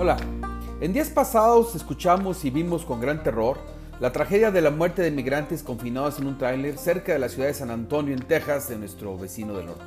Hola, 0.00 0.16
en 0.80 0.92
días 0.92 1.08
pasados 1.08 1.74
escuchamos 1.74 2.44
y 2.44 2.50
vimos 2.50 2.84
con 2.84 3.00
gran 3.00 3.24
terror 3.24 3.58
la 3.98 4.12
tragedia 4.12 4.52
de 4.52 4.60
la 4.60 4.70
muerte 4.70 5.02
de 5.02 5.10
migrantes 5.10 5.64
confinados 5.64 6.20
en 6.20 6.28
un 6.28 6.38
tráiler 6.38 6.78
cerca 6.78 7.12
de 7.12 7.18
la 7.18 7.28
ciudad 7.28 7.48
de 7.48 7.54
San 7.54 7.72
Antonio, 7.72 8.14
en 8.14 8.22
Texas, 8.22 8.68
de 8.68 8.78
nuestro 8.78 9.18
vecino 9.18 9.54
del 9.54 9.66
norte. 9.66 9.82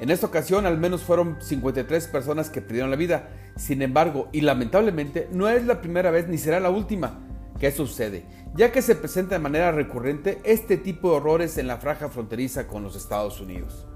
En 0.00 0.10
esta 0.10 0.26
ocasión 0.26 0.66
al 0.66 0.76
menos 0.76 1.04
fueron 1.04 1.40
53 1.40 2.08
personas 2.08 2.50
que 2.50 2.62
perdieron 2.62 2.90
la 2.90 2.96
vida. 2.96 3.28
Sin 3.54 3.80
embargo, 3.80 4.28
y 4.32 4.40
lamentablemente, 4.40 5.28
no 5.30 5.48
es 5.48 5.64
la 5.64 5.80
primera 5.80 6.10
vez 6.10 6.26
ni 6.26 6.36
será 6.36 6.58
la 6.58 6.70
última 6.70 7.20
que 7.60 7.68
eso 7.68 7.86
sucede, 7.86 8.24
ya 8.56 8.72
que 8.72 8.82
se 8.82 8.96
presenta 8.96 9.36
de 9.36 9.40
manera 9.40 9.70
recurrente 9.70 10.40
este 10.42 10.78
tipo 10.78 11.10
de 11.10 11.16
horrores 11.18 11.58
en 11.58 11.68
la 11.68 11.76
franja 11.76 12.08
fronteriza 12.08 12.66
con 12.66 12.82
los 12.82 12.96
Estados 12.96 13.40
Unidos. 13.40 13.86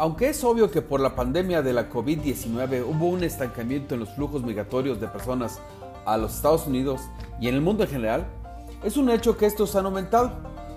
Aunque 0.00 0.30
es 0.30 0.42
obvio 0.44 0.70
que 0.70 0.80
por 0.80 0.98
la 0.98 1.14
pandemia 1.14 1.60
de 1.60 1.74
la 1.74 1.90
COVID-19 1.90 2.86
hubo 2.86 3.08
un 3.08 3.22
estancamiento 3.22 3.92
en 3.92 4.00
los 4.00 4.08
flujos 4.14 4.42
migratorios 4.42 4.98
de 4.98 5.06
personas 5.06 5.60
a 6.06 6.16
los 6.16 6.36
Estados 6.36 6.66
Unidos 6.66 7.02
y 7.38 7.48
en 7.48 7.56
el 7.56 7.60
mundo 7.60 7.84
en 7.84 7.90
general, 7.90 8.26
es 8.82 8.96
un 8.96 9.10
hecho 9.10 9.36
que 9.36 9.44
estos 9.44 9.76
han 9.76 9.84
aumentado. 9.84 10.32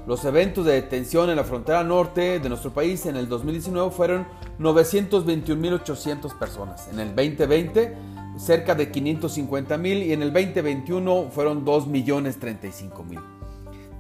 Los 0.08 0.26
eventos 0.26 0.66
de 0.66 0.74
detención 0.74 1.30
en 1.30 1.38
la 1.38 1.46
frontera 1.46 1.86
norte 1.86 2.42
de 2.42 2.50
nuestro 2.50 2.74
país 2.74 3.06
en 3.06 3.16
el 3.16 3.30
2019 3.30 3.92
fueron 3.92 4.28
921.800 4.60 6.38
personas. 6.38 6.90
En 6.90 7.00
el 7.00 7.16
2020 7.16 7.96
cerca 8.36 8.76
de 8.76 8.92
550.000 8.92 10.06
y 10.06 10.12
en 10.12 10.22
el 10.22 10.34
2021 10.34 11.30
fueron 11.32 11.64
2.035.000. 11.64 13.22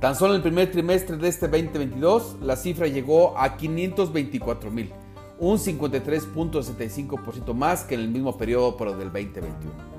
Tan 0.02 0.17
solo 0.17 0.33
en 0.33 0.39
el 0.39 0.41
primer 0.41 0.69
trimestre 0.69 1.16
de 1.16 1.30
este 1.30 1.47
2022 1.47 2.39
la 2.41 2.58
cifra 2.58 2.88
llegó 2.88 3.38
a 3.38 3.58
524.000 3.58 5.02
un 5.39 5.57
53.75% 5.57 7.53
más 7.53 7.83
que 7.83 7.95
en 7.95 8.01
el 8.01 8.09
mismo 8.09 8.37
periodo 8.37 8.77
pero 8.77 8.95
del 8.97 9.11
2021. 9.11 9.94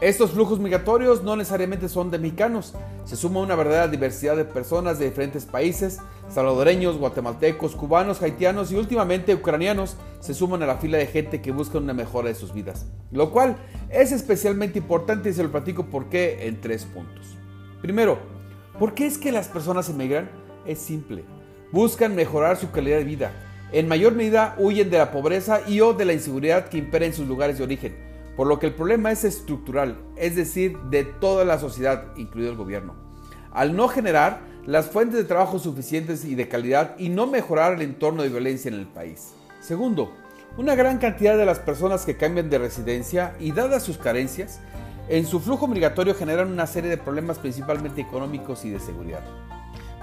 Estos 0.00 0.32
flujos 0.32 0.58
migratorios 0.58 1.22
no 1.22 1.36
necesariamente 1.36 1.88
son 1.88 2.10
de 2.10 2.18
mexicanos, 2.18 2.74
se 3.06 3.16
suma 3.16 3.40
una 3.40 3.54
verdadera 3.54 3.88
diversidad 3.88 4.36
de 4.36 4.44
personas 4.44 4.98
de 4.98 5.06
diferentes 5.06 5.46
países, 5.46 6.00
salvadoreños, 6.28 6.98
guatemaltecos, 6.98 7.74
cubanos, 7.74 8.20
haitianos 8.20 8.70
y 8.70 8.76
últimamente 8.76 9.34
ucranianos 9.34 9.96
se 10.20 10.34
suman 10.34 10.62
a 10.62 10.66
la 10.66 10.76
fila 10.76 10.98
de 10.98 11.06
gente 11.06 11.40
que 11.40 11.50
busca 11.50 11.78
una 11.78 11.94
mejora 11.94 12.28
de 12.28 12.34
sus 12.34 12.52
vidas, 12.52 12.84
lo 13.10 13.30
cual 13.30 13.56
es 13.88 14.12
especialmente 14.12 14.78
importante 14.78 15.30
y 15.30 15.32
se 15.32 15.42
lo 15.42 15.50
platico 15.50 15.86
por 15.86 16.10
qué 16.10 16.46
en 16.46 16.60
tres 16.60 16.84
puntos. 16.84 17.38
Primero, 17.80 18.18
¿por 18.78 18.92
qué 18.92 19.06
es 19.06 19.16
que 19.16 19.32
las 19.32 19.48
personas 19.48 19.88
emigran? 19.88 20.28
Es 20.66 20.78
simple, 20.78 21.24
buscan 21.72 22.14
mejorar 22.14 22.58
su 22.58 22.70
calidad 22.70 22.98
de 22.98 23.04
vida, 23.04 23.32
en 23.72 23.88
mayor 23.88 24.14
medida 24.14 24.54
huyen 24.58 24.90
de 24.90 24.98
la 24.98 25.10
pobreza 25.10 25.60
y 25.66 25.80
o 25.80 25.92
de 25.92 26.04
la 26.04 26.12
inseguridad 26.12 26.68
que 26.68 26.78
impera 26.78 27.06
en 27.06 27.14
sus 27.14 27.26
lugares 27.26 27.58
de 27.58 27.64
origen, 27.64 27.96
por 28.36 28.46
lo 28.46 28.58
que 28.58 28.66
el 28.66 28.74
problema 28.74 29.10
es 29.10 29.24
estructural, 29.24 29.98
es 30.16 30.36
decir, 30.36 30.78
de 30.90 31.04
toda 31.04 31.44
la 31.44 31.58
sociedad, 31.58 32.04
incluido 32.16 32.50
el 32.50 32.56
gobierno. 32.56 32.94
Al 33.52 33.74
no 33.74 33.88
generar 33.88 34.40
las 34.66 34.86
fuentes 34.86 35.18
de 35.18 35.24
trabajo 35.24 35.58
suficientes 35.58 36.24
y 36.24 36.34
de 36.34 36.48
calidad 36.48 36.96
y 36.98 37.08
no 37.08 37.26
mejorar 37.26 37.74
el 37.74 37.82
entorno 37.82 38.22
de 38.22 38.28
violencia 38.28 38.68
en 38.68 38.74
el 38.74 38.86
país. 38.86 39.32
Segundo, 39.60 40.12
una 40.56 40.74
gran 40.74 40.98
cantidad 40.98 41.36
de 41.36 41.46
las 41.46 41.58
personas 41.58 42.04
que 42.04 42.16
cambian 42.16 42.50
de 42.50 42.58
residencia 42.58 43.34
y 43.40 43.52
dadas 43.52 43.82
sus 43.82 43.98
carencias, 43.98 44.60
en 45.08 45.26
su 45.26 45.40
flujo 45.40 45.66
migratorio 45.66 46.14
generan 46.14 46.52
una 46.52 46.66
serie 46.66 46.90
de 46.90 46.98
problemas 46.98 47.38
principalmente 47.38 48.00
económicos 48.00 48.64
y 48.64 48.70
de 48.70 48.80
seguridad 48.80 49.22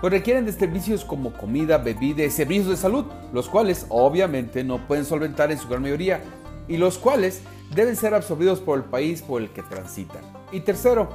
pues 0.04 0.12
requieren 0.12 0.46
de 0.46 0.52
servicios 0.52 1.06
como 1.06 1.32
comida, 1.32 1.78
bebida 1.78 2.26
y 2.26 2.30
servicios 2.30 2.68
de 2.68 2.76
salud, 2.76 3.06
los 3.32 3.48
cuales 3.48 3.86
obviamente 3.88 4.62
no 4.66 4.86
pueden 4.86 5.06
solventar 5.06 5.50
en 5.50 5.58
su 5.58 5.70
gran 5.70 5.82
mayoría 5.82 6.20
y 6.68 6.76
los 6.76 6.98
cuales 6.98 7.40
deben 7.74 7.96
ser 7.96 8.14
absorbidos 8.14 8.60
por 8.60 8.78
el 8.78 8.84
país 8.84 9.22
por 9.22 9.42
el 9.42 9.52
que 9.52 9.64
transitan. 9.64 10.22
Y 10.52 10.60
tercero, 10.60 11.08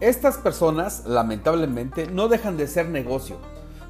estas 0.00 0.36
personas 0.36 1.06
lamentablemente 1.06 2.08
no 2.08 2.28
dejan 2.28 2.58
de 2.58 2.66
ser 2.66 2.90
negocio, 2.90 3.38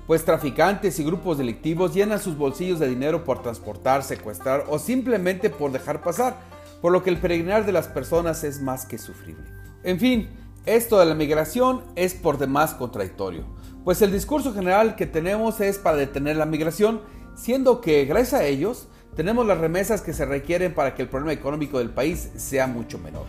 pues 0.07 0.25
traficantes 0.25 1.01
y 1.01 1.05
grupos 1.05 1.39
delictivos 1.39 1.93
llenan 1.93 2.21
sus 2.21 2.39
bolsillos 2.39 2.79
de 2.79 2.87
dinero 2.87 3.25
por 3.25 3.43
transportar, 3.43 4.05
secuestrar 4.05 4.67
o 4.69 4.79
simplemente 4.79 5.51
por 5.51 5.73
dejar 5.73 6.03
pasar, 6.03 6.37
por 6.81 6.93
lo 6.93 7.03
que 7.03 7.11
el 7.11 7.19
peregrinar 7.19 7.67
de 7.67 7.73
las 7.73 7.89
personas 7.89 8.45
es 8.45 8.63
más 8.63 8.87
que 8.87 8.99
sufrible. 8.99 9.43
En 9.83 9.99
fin, 9.99 10.29
esto 10.67 11.01
de 11.01 11.07
la 11.07 11.17
migración 11.17 11.83
es 11.97 12.15
por 12.15 12.39
demás 12.39 12.75
contradictorio, 12.75 13.56
pues 13.87 14.03
el 14.03 14.11
discurso 14.11 14.53
general 14.53 14.97
que 14.97 15.07
tenemos 15.07 15.61
es 15.61 15.79
para 15.79 15.97
detener 15.97 16.35
la 16.35 16.45
migración, 16.45 17.03
siendo 17.37 17.81
que 17.81 18.05
gracias 18.05 18.41
a 18.41 18.45
ellos 18.45 18.89
tenemos 19.15 19.47
las 19.47 19.59
remesas 19.59 20.03
que 20.03 20.13
se 20.13 20.25
requieren 20.25 20.75
para 20.75 20.97
que 20.97 21.03
el 21.03 21.09
problema 21.09 21.33
económico 21.33 21.79
del 21.79 21.91
país 21.91 22.33
sea 22.35 22.67
mucho 22.67 22.99
menor. 22.99 23.27